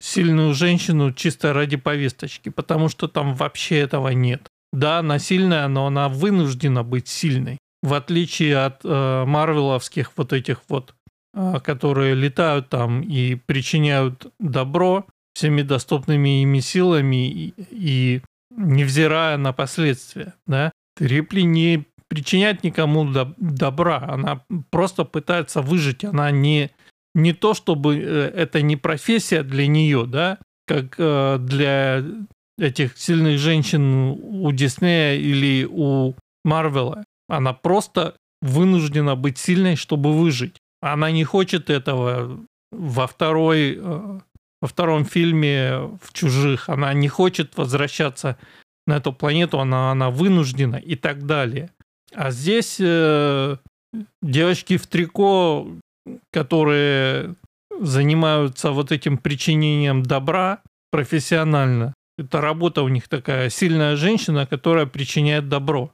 сильную 0.00 0.54
женщину 0.54 1.12
чисто 1.12 1.52
ради 1.52 1.76
повесточки, 1.76 2.48
потому 2.48 2.88
что 2.88 3.06
там 3.06 3.34
вообще 3.34 3.80
этого 3.80 4.08
нет. 4.08 4.48
Да, 4.72 5.00
она 5.00 5.18
сильная, 5.18 5.68
но 5.68 5.88
она 5.88 6.08
вынуждена 6.08 6.82
быть 6.82 7.06
сильной. 7.06 7.58
В 7.82 7.92
отличие 7.92 8.56
от 8.56 8.80
э, 8.82 9.24
марвеловских 9.26 10.12
вот 10.16 10.32
этих 10.32 10.62
вот, 10.68 10.94
э, 11.34 11.60
которые 11.62 12.14
летают 12.14 12.70
там 12.70 13.02
и 13.02 13.34
причиняют 13.34 14.32
добро 14.40 15.04
всеми 15.34 15.60
доступными 15.60 16.40
ими 16.40 16.60
силами 16.60 17.28
и, 17.28 17.54
и 17.58 18.22
невзирая 18.56 19.36
на 19.36 19.52
последствия, 19.52 20.34
да. 20.46 20.72
Рипли 20.98 21.42
не 21.42 21.84
причиняет 22.08 22.62
никому 22.62 23.10
добра, 23.38 23.98
она 24.08 24.44
просто 24.70 25.04
пытается 25.04 25.62
выжить, 25.62 26.04
она 26.04 26.30
не, 26.30 26.70
не 27.14 27.32
то, 27.32 27.54
чтобы 27.54 27.96
э, 27.96 28.30
это 28.34 28.62
не 28.62 28.76
профессия 28.76 29.42
для 29.42 29.66
нее, 29.66 30.06
да, 30.06 30.38
как 30.66 30.94
э, 30.98 31.38
для 31.40 32.04
этих 32.58 32.96
сильных 32.96 33.38
женщин 33.38 34.16
у 34.20 34.52
Диснея 34.52 35.16
или 35.16 35.66
у 35.68 36.14
Марвела. 36.44 37.04
Она 37.28 37.52
просто 37.52 38.14
вынуждена 38.42 39.16
быть 39.16 39.38
сильной, 39.38 39.76
чтобы 39.76 40.12
выжить. 40.12 40.56
Она 40.80 41.10
не 41.10 41.24
хочет 41.24 41.70
этого 41.70 42.38
во 42.70 43.06
второй 43.06 43.78
э, 43.80 44.18
во 44.64 44.68
втором 44.68 45.04
фильме 45.04 45.90
в 46.00 46.14
«Чужих». 46.14 46.70
Она 46.70 46.94
не 46.94 47.08
хочет 47.08 47.58
возвращаться 47.58 48.38
на 48.86 48.96
эту 48.96 49.12
планету, 49.12 49.60
она, 49.60 49.90
она 49.90 50.10
вынуждена 50.10 50.76
и 50.76 50.96
так 50.96 51.26
далее. 51.26 51.70
А 52.14 52.30
здесь 52.30 52.76
э, 52.80 53.56
девочки 54.22 54.76
в 54.76 54.86
трико, 54.86 55.68
которые 56.32 57.34
занимаются 57.80 58.70
вот 58.70 58.92
этим 58.92 59.18
причинением 59.18 60.02
добра 60.02 60.60
профессионально, 60.90 61.94
Это 62.16 62.40
работа 62.40 62.82
у 62.82 62.88
них 62.88 63.08
такая, 63.08 63.50
сильная 63.50 63.96
женщина, 63.96 64.46
которая 64.46 64.86
причиняет 64.86 65.48
добро. 65.48 65.90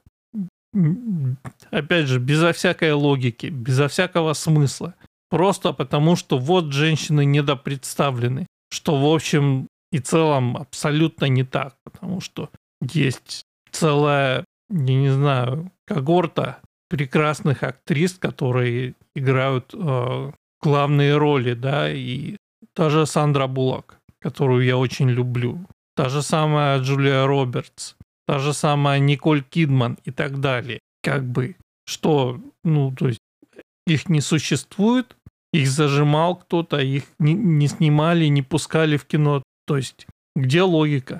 Опять 1.71 2.07
же, 2.07 2.19
безо 2.19 2.53
всякой 2.53 2.93
логики, 2.93 3.47
безо 3.47 3.87
всякого 3.87 4.33
смысла. 4.33 4.93
Просто 5.29 5.73
потому, 5.73 6.15
что 6.15 6.37
вот 6.37 6.71
женщины 6.71 7.25
недопредставлены. 7.25 8.45
Что, 8.71 8.95
в 8.95 9.13
общем 9.13 9.67
и 9.91 9.99
целом, 9.99 10.55
абсолютно 10.55 11.25
не 11.25 11.43
так. 11.43 11.75
Потому 11.83 12.21
что 12.21 12.49
есть 12.81 13.43
целая, 13.71 14.45
я 14.69 14.95
не 14.95 15.09
знаю, 15.09 15.71
когорта 15.85 16.59
прекрасных 16.89 17.63
актрис, 17.63 18.13
которые 18.13 18.95
играют 19.15 19.73
э, 19.73 20.31
главные 20.61 21.17
роли, 21.17 21.53
да, 21.53 21.91
и 21.91 22.35
та 22.73 22.89
же 22.89 23.05
Сандра 23.05 23.47
Буллок, 23.47 23.97
которую 24.19 24.65
я 24.65 24.77
очень 24.77 25.09
люблю, 25.09 25.65
та 25.95 26.09
же 26.09 26.21
самая 26.21 26.79
Джулия 26.79 27.25
Робертс, 27.25 27.95
та 28.27 28.39
же 28.39 28.53
самая 28.53 28.99
Николь 28.99 29.43
Кидман 29.43 29.97
и 30.03 30.11
так 30.11 30.39
далее. 30.39 30.79
Как 31.01 31.23
бы, 31.25 31.55
что, 31.85 32.39
ну, 32.63 32.91
то 32.91 33.07
есть 33.07 33.19
их 33.87 34.09
не 34.09 34.21
существует, 34.21 35.15
их 35.53 35.67
зажимал 35.67 36.35
кто-то, 36.35 36.79
их 36.79 37.03
не, 37.19 37.33
не 37.33 37.67
снимали, 37.67 38.25
не 38.25 38.41
пускали 38.41 38.97
в 38.97 39.05
кино. 39.05 39.43
То 39.65 39.77
есть, 39.77 40.07
где 40.35 40.61
логика? 40.61 41.19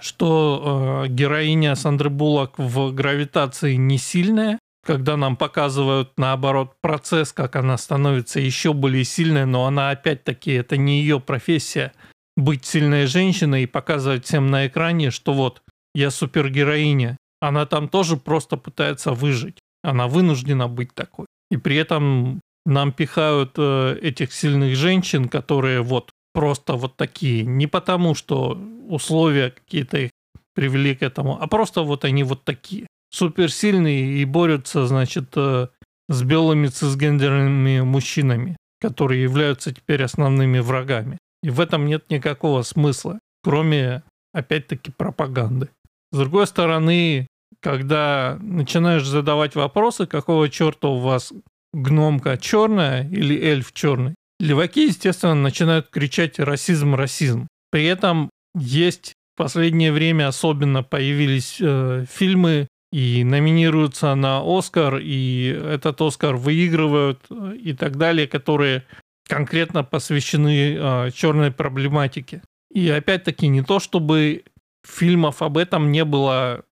Что 0.00 1.04
э, 1.04 1.08
героиня 1.08 1.74
Сандры 1.74 2.10
Буллок 2.10 2.58
в 2.58 2.92
гравитации 2.92 3.74
не 3.74 3.98
сильная, 3.98 4.58
когда 4.84 5.16
нам 5.16 5.36
показывают, 5.36 6.12
наоборот, 6.16 6.72
процесс, 6.80 7.32
как 7.32 7.56
она 7.56 7.76
становится 7.76 8.40
еще 8.40 8.72
более 8.72 9.04
сильной, 9.04 9.44
но 9.44 9.66
она 9.66 9.90
опять-таки, 9.90 10.52
это 10.52 10.76
не 10.76 11.00
ее 11.00 11.20
профессия 11.20 11.92
быть 12.36 12.64
сильной 12.64 13.06
женщиной 13.06 13.64
и 13.64 13.66
показывать 13.66 14.24
всем 14.24 14.50
на 14.50 14.66
экране, 14.66 15.10
что 15.10 15.32
вот, 15.32 15.62
я 15.94 16.10
супергероиня. 16.10 17.16
Она 17.40 17.66
там 17.66 17.88
тоже 17.88 18.16
просто 18.16 18.56
пытается 18.56 19.12
выжить. 19.12 19.58
Она 19.82 20.08
вынуждена 20.08 20.68
быть 20.68 20.94
такой. 20.94 21.26
И 21.50 21.56
при 21.56 21.76
этом 21.76 22.40
нам 22.66 22.92
пихают 22.92 23.54
э, 23.56 23.98
этих 24.00 24.32
сильных 24.32 24.76
женщин, 24.76 25.28
которые 25.28 25.80
вот 25.82 26.10
просто 26.32 26.74
вот 26.74 26.96
такие. 26.96 27.44
Не 27.44 27.66
потому, 27.66 28.14
что 28.14 28.60
условия 28.88 29.50
какие-то 29.50 29.98
их 29.98 30.10
привели 30.54 30.94
к 30.94 31.02
этому, 31.02 31.40
а 31.40 31.46
просто 31.46 31.82
вот 31.82 32.04
они 32.04 32.22
вот 32.24 32.44
такие 32.44 32.86
суперсильные 33.10 34.18
и 34.18 34.24
борются, 34.24 34.86
значит, 34.86 35.32
э, 35.36 35.68
с 36.08 36.22
белыми 36.22 36.68
цисгендерными 36.68 37.80
мужчинами, 37.80 38.56
которые 38.80 39.22
являются 39.22 39.74
теперь 39.74 40.02
основными 40.02 40.58
врагами. 40.58 41.18
И 41.42 41.50
в 41.50 41.60
этом 41.60 41.86
нет 41.86 42.10
никакого 42.10 42.62
смысла, 42.62 43.18
кроме, 43.42 44.02
опять-таки, 44.32 44.92
пропаганды. 44.96 45.68
С 46.12 46.18
другой 46.18 46.46
стороны, 46.46 47.26
когда 47.60 48.38
начинаешь 48.40 49.06
задавать 49.06 49.54
вопросы, 49.54 50.06
какого 50.06 50.48
черта 50.48 50.88
у 50.88 50.98
вас 50.98 51.32
гномка 51.72 52.36
черная 52.36 53.08
или 53.08 53.38
эльф 53.38 53.72
черный, 53.72 54.14
леваки, 54.40 54.86
естественно, 54.86 55.34
начинают 55.34 55.88
кричать 55.88 56.38
«расизм, 56.38 56.94
расизм». 56.94 57.46
При 57.70 57.84
этом 57.84 58.30
есть 58.56 59.12
в 59.34 59.38
последнее 59.38 59.92
время 59.92 60.28
особенно 60.28 60.82
появились 60.82 61.58
э, 61.60 62.04
фильмы 62.10 62.66
и 62.92 63.22
номинируются 63.22 64.14
на 64.14 64.42
Оскар, 64.44 64.96
и 64.96 65.44
этот 65.46 66.00
Оскар 66.00 66.36
выигрывают 66.36 67.20
э, 67.30 67.54
и 67.56 67.72
так 67.72 67.96
далее, 67.96 68.26
которые 68.26 68.84
конкретно 69.28 69.84
посвящены 69.84 70.74
э, 70.74 71.10
черной 71.12 71.52
проблематике. 71.52 72.42
И 72.72 72.88
опять-таки 72.88 73.46
не 73.46 73.62
то, 73.62 73.78
чтобы 73.78 74.44
фильмов 74.84 75.42
об 75.42 75.56
этом 75.56 75.92
не 75.92 76.04
было, 76.04 76.64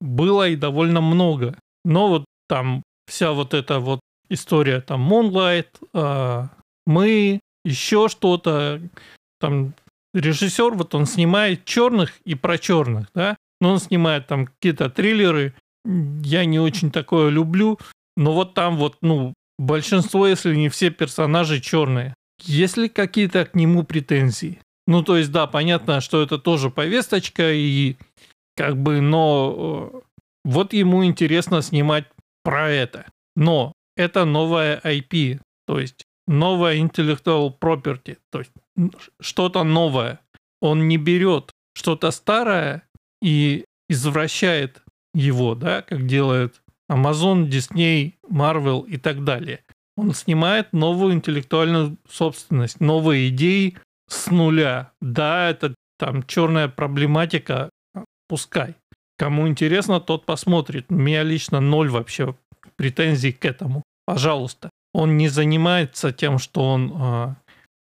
было 0.00 0.48
и 0.48 0.56
довольно 0.56 1.00
много, 1.00 1.56
но 1.84 2.08
вот 2.08 2.24
там 2.48 2.82
вся 3.06 3.32
вот 3.32 3.54
эта 3.54 3.80
вот 3.80 4.00
история, 4.28 4.80
там 4.80 5.12
Moonlight, 5.12 5.68
э, 5.92 6.48
мы, 6.86 7.40
еще 7.64 8.08
что-то, 8.08 8.80
там 9.40 9.74
режиссер, 10.12 10.74
вот 10.74 10.94
он 10.94 11.06
снимает 11.06 11.64
черных 11.64 12.12
и 12.24 12.34
про 12.34 12.58
черных, 12.58 13.08
да, 13.14 13.36
но 13.60 13.72
он 13.72 13.78
снимает 13.78 14.26
там 14.26 14.46
какие-то 14.46 14.90
триллеры, 14.90 15.54
я 15.84 16.44
не 16.44 16.58
очень 16.58 16.90
такое 16.90 17.30
люблю, 17.30 17.78
но 18.16 18.32
вот 18.32 18.54
там 18.54 18.76
вот, 18.76 18.98
ну, 19.02 19.34
большинство, 19.58 20.26
если 20.26 20.54
не 20.54 20.68
все 20.68 20.90
персонажи 20.90 21.60
черные. 21.60 22.14
Есть 22.42 22.76
ли 22.76 22.88
какие-то 22.88 23.44
к 23.44 23.54
нему 23.54 23.84
претензии? 23.84 24.60
Ну, 24.86 25.02
то 25.02 25.16
есть, 25.16 25.32
да, 25.32 25.46
понятно, 25.46 26.00
что 26.00 26.22
это 26.22 26.38
тоже 26.38 26.70
повесточка, 26.70 27.52
и 27.52 27.96
как 28.56 28.76
бы, 28.76 29.00
но 29.00 29.90
э, 29.92 30.00
вот 30.44 30.72
ему 30.72 31.04
интересно 31.04 31.62
снимать 31.62 32.04
про 32.42 32.70
это. 32.70 33.06
Но 33.36 33.72
это 33.96 34.24
новая 34.24 34.80
IP, 34.84 35.40
то 35.66 35.80
есть 35.80 36.04
новая 36.26 36.76
intellectual 36.76 37.52
property, 37.58 38.18
то 38.30 38.40
есть 38.40 38.52
что-то 39.20 39.64
новое. 39.64 40.20
Он 40.60 40.88
не 40.88 40.96
берет 40.96 41.50
что-то 41.74 42.10
старое 42.10 42.82
и 43.22 43.64
извращает 43.88 44.82
его, 45.12 45.54
да, 45.54 45.82
как 45.82 46.06
делает 46.06 46.62
Amazon, 46.90 47.48
Disney, 47.48 48.14
Marvel 48.30 48.86
и 48.86 48.96
так 48.96 49.24
далее. 49.24 49.64
Он 49.96 50.12
снимает 50.12 50.72
новую 50.72 51.14
интеллектуальную 51.14 51.96
собственность, 52.08 52.80
новые 52.80 53.28
идеи 53.28 53.76
с 54.08 54.30
нуля. 54.30 54.92
Да, 55.00 55.50
это 55.50 55.74
там 55.98 56.24
черная 56.24 56.68
проблематика, 56.68 57.70
пускай. 58.28 58.74
Кому 59.16 59.46
интересно, 59.46 60.00
тот 60.00 60.26
посмотрит. 60.26 60.86
У 60.88 60.94
меня 60.94 61.22
лично 61.22 61.60
ноль 61.60 61.88
вообще 61.90 62.34
претензий 62.76 63.32
к 63.32 63.44
этому. 63.44 63.84
Пожалуйста. 64.04 64.70
Он 64.94 65.18
не 65.18 65.28
занимается 65.28 66.12
тем, 66.12 66.38
что 66.38 66.62
он 66.62 66.92
э, 66.94 67.34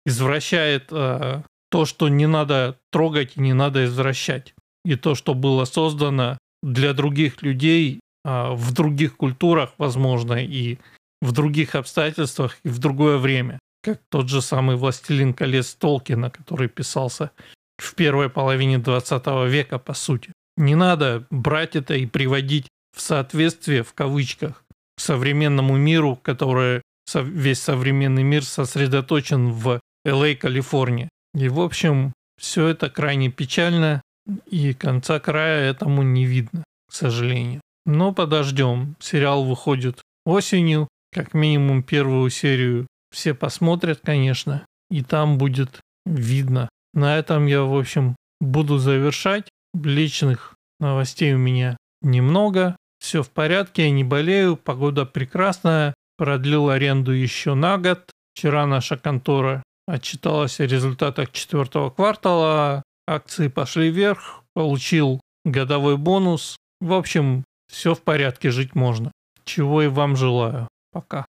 извращает 0.06 0.88
э, 0.92 1.42
то, 1.70 1.86
что 1.86 2.08
не 2.08 2.28
надо 2.28 2.78
трогать 2.92 3.36
и 3.36 3.42
не 3.42 3.54
надо 3.54 3.86
извращать. 3.86 4.54
И 4.86 4.96
то, 4.96 5.16
что 5.16 5.34
было 5.34 5.66
создано 5.66 6.38
для 6.64 6.94
других 6.94 7.42
людей 7.42 8.00
а, 8.26 8.54
в 8.54 8.74
других 8.74 9.18
культурах, 9.18 9.74
возможно, 9.78 10.34
и 10.34 10.78
в 11.22 11.32
других 11.32 11.76
обстоятельствах, 11.76 12.58
и 12.64 12.70
в 12.70 12.80
другое 12.80 13.18
время. 13.18 13.60
Как 13.82 14.02
тот 14.10 14.30
же 14.30 14.42
самый 14.42 14.76
«Властелин 14.76 15.34
колец» 15.34 15.74
Толкина, 15.74 16.30
который 16.30 16.68
писался 16.68 17.32
в 17.78 17.96
первой 17.96 18.30
половине 18.30 18.78
20 18.78 19.26
века, 19.48 19.80
по 19.80 19.94
сути. 19.94 20.32
Не 20.58 20.76
надо 20.76 21.26
брать 21.30 21.76
это 21.76 21.96
и 21.96 22.06
приводить 22.06 22.68
в 22.96 23.02
соответствие, 23.02 23.84
в 23.84 23.94
кавычках, 23.94 24.64
к 24.98 25.02
современному 25.02 25.78
миру, 25.78 26.18
который 26.18 26.82
весь 27.16 27.60
современный 27.60 28.24
мир 28.24 28.44
сосредоточен 28.44 29.52
в 29.52 29.80
Л.А., 30.06 30.36
Калифорния. 30.36 31.10
И, 31.34 31.50
в 31.50 31.60
общем, 31.60 32.14
все 32.40 32.68
это 32.68 32.90
крайне 32.90 33.30
печально, 33.30 34.02
и 34.46 34.74
конца 34.74 35.20
края 35.20 35.70
этому 35.72 36.04
не 36.04 36.26
видно, 36.26 36.64
к 36.88 36.94
сожалению. 36.94 37.62
Но 37.86 38.14
подождем. 38.14 38.96
Сериал 39.00 39.44
выходит 39.44 40.02
осенью. 40.26 40.88
Как 41.12 41.34
минимум 41.34 41.82
первую 41.82 42.30
серию 42.30 42.88
все 43.12 43.34
посмотрят, 43.34 44.02
конечно. 44.04 44.66
И 44.92 45.04
там 45.04 45.38
будет 45.38 45.82
видно. 46.06 46.70
На 46.94 47.18
этом 47.18 47.48
я, 47.48 47.64
в 47.64 47.76
общем, 47.76 48.16
буду 48.40 48.78
завершать. 48.78 49.50
Личных 49.74 50.56
новостей 50.80 51.34
у 51.34 51.38
меня 51.38 51.78
немного. 52.02 52.76
Все 53.00 53.24
в 53.24 53.30
порядке, 53.30 53.84
я 53.84 53.92
не 53.92 54.04
болею, 54.04 54.58
погода 54.58 55.06
прекрасная. 55.06 55.94
Продлил 56.20 56.70
аренду 56.70 57.14
еще 57.14 57.54
на 57.54 57.78
год. 57.78 58.12
Вчера 58.34 58.66
наша 58.66 58.98
контора 58.98 59.64
отчиталась 59.88 60.60
о 60.60 60.66
результатах 60.66 61.32
четвертого 61.32 61.92
квартала 61.92 62.84
акции 63.08 63.48
пошли 63.48 63.90
вверх, 63.90 64.44
получил 64.54 65.22
годовой 65.46 65.96
бонус. 65.96 66.58
В 66.82 66.92
общем, 66.92 67.46
все 67.72 67.96
в 67.96 68.02
порядке, 68.02 68.52
жить 68.52 68.76
можно. 68.76 69.14
Чего 69.46 69.82
и 69.82 69.88
вам 69.88 70.18
желаю. 70.18 70.68
Пока. 70.92 71.26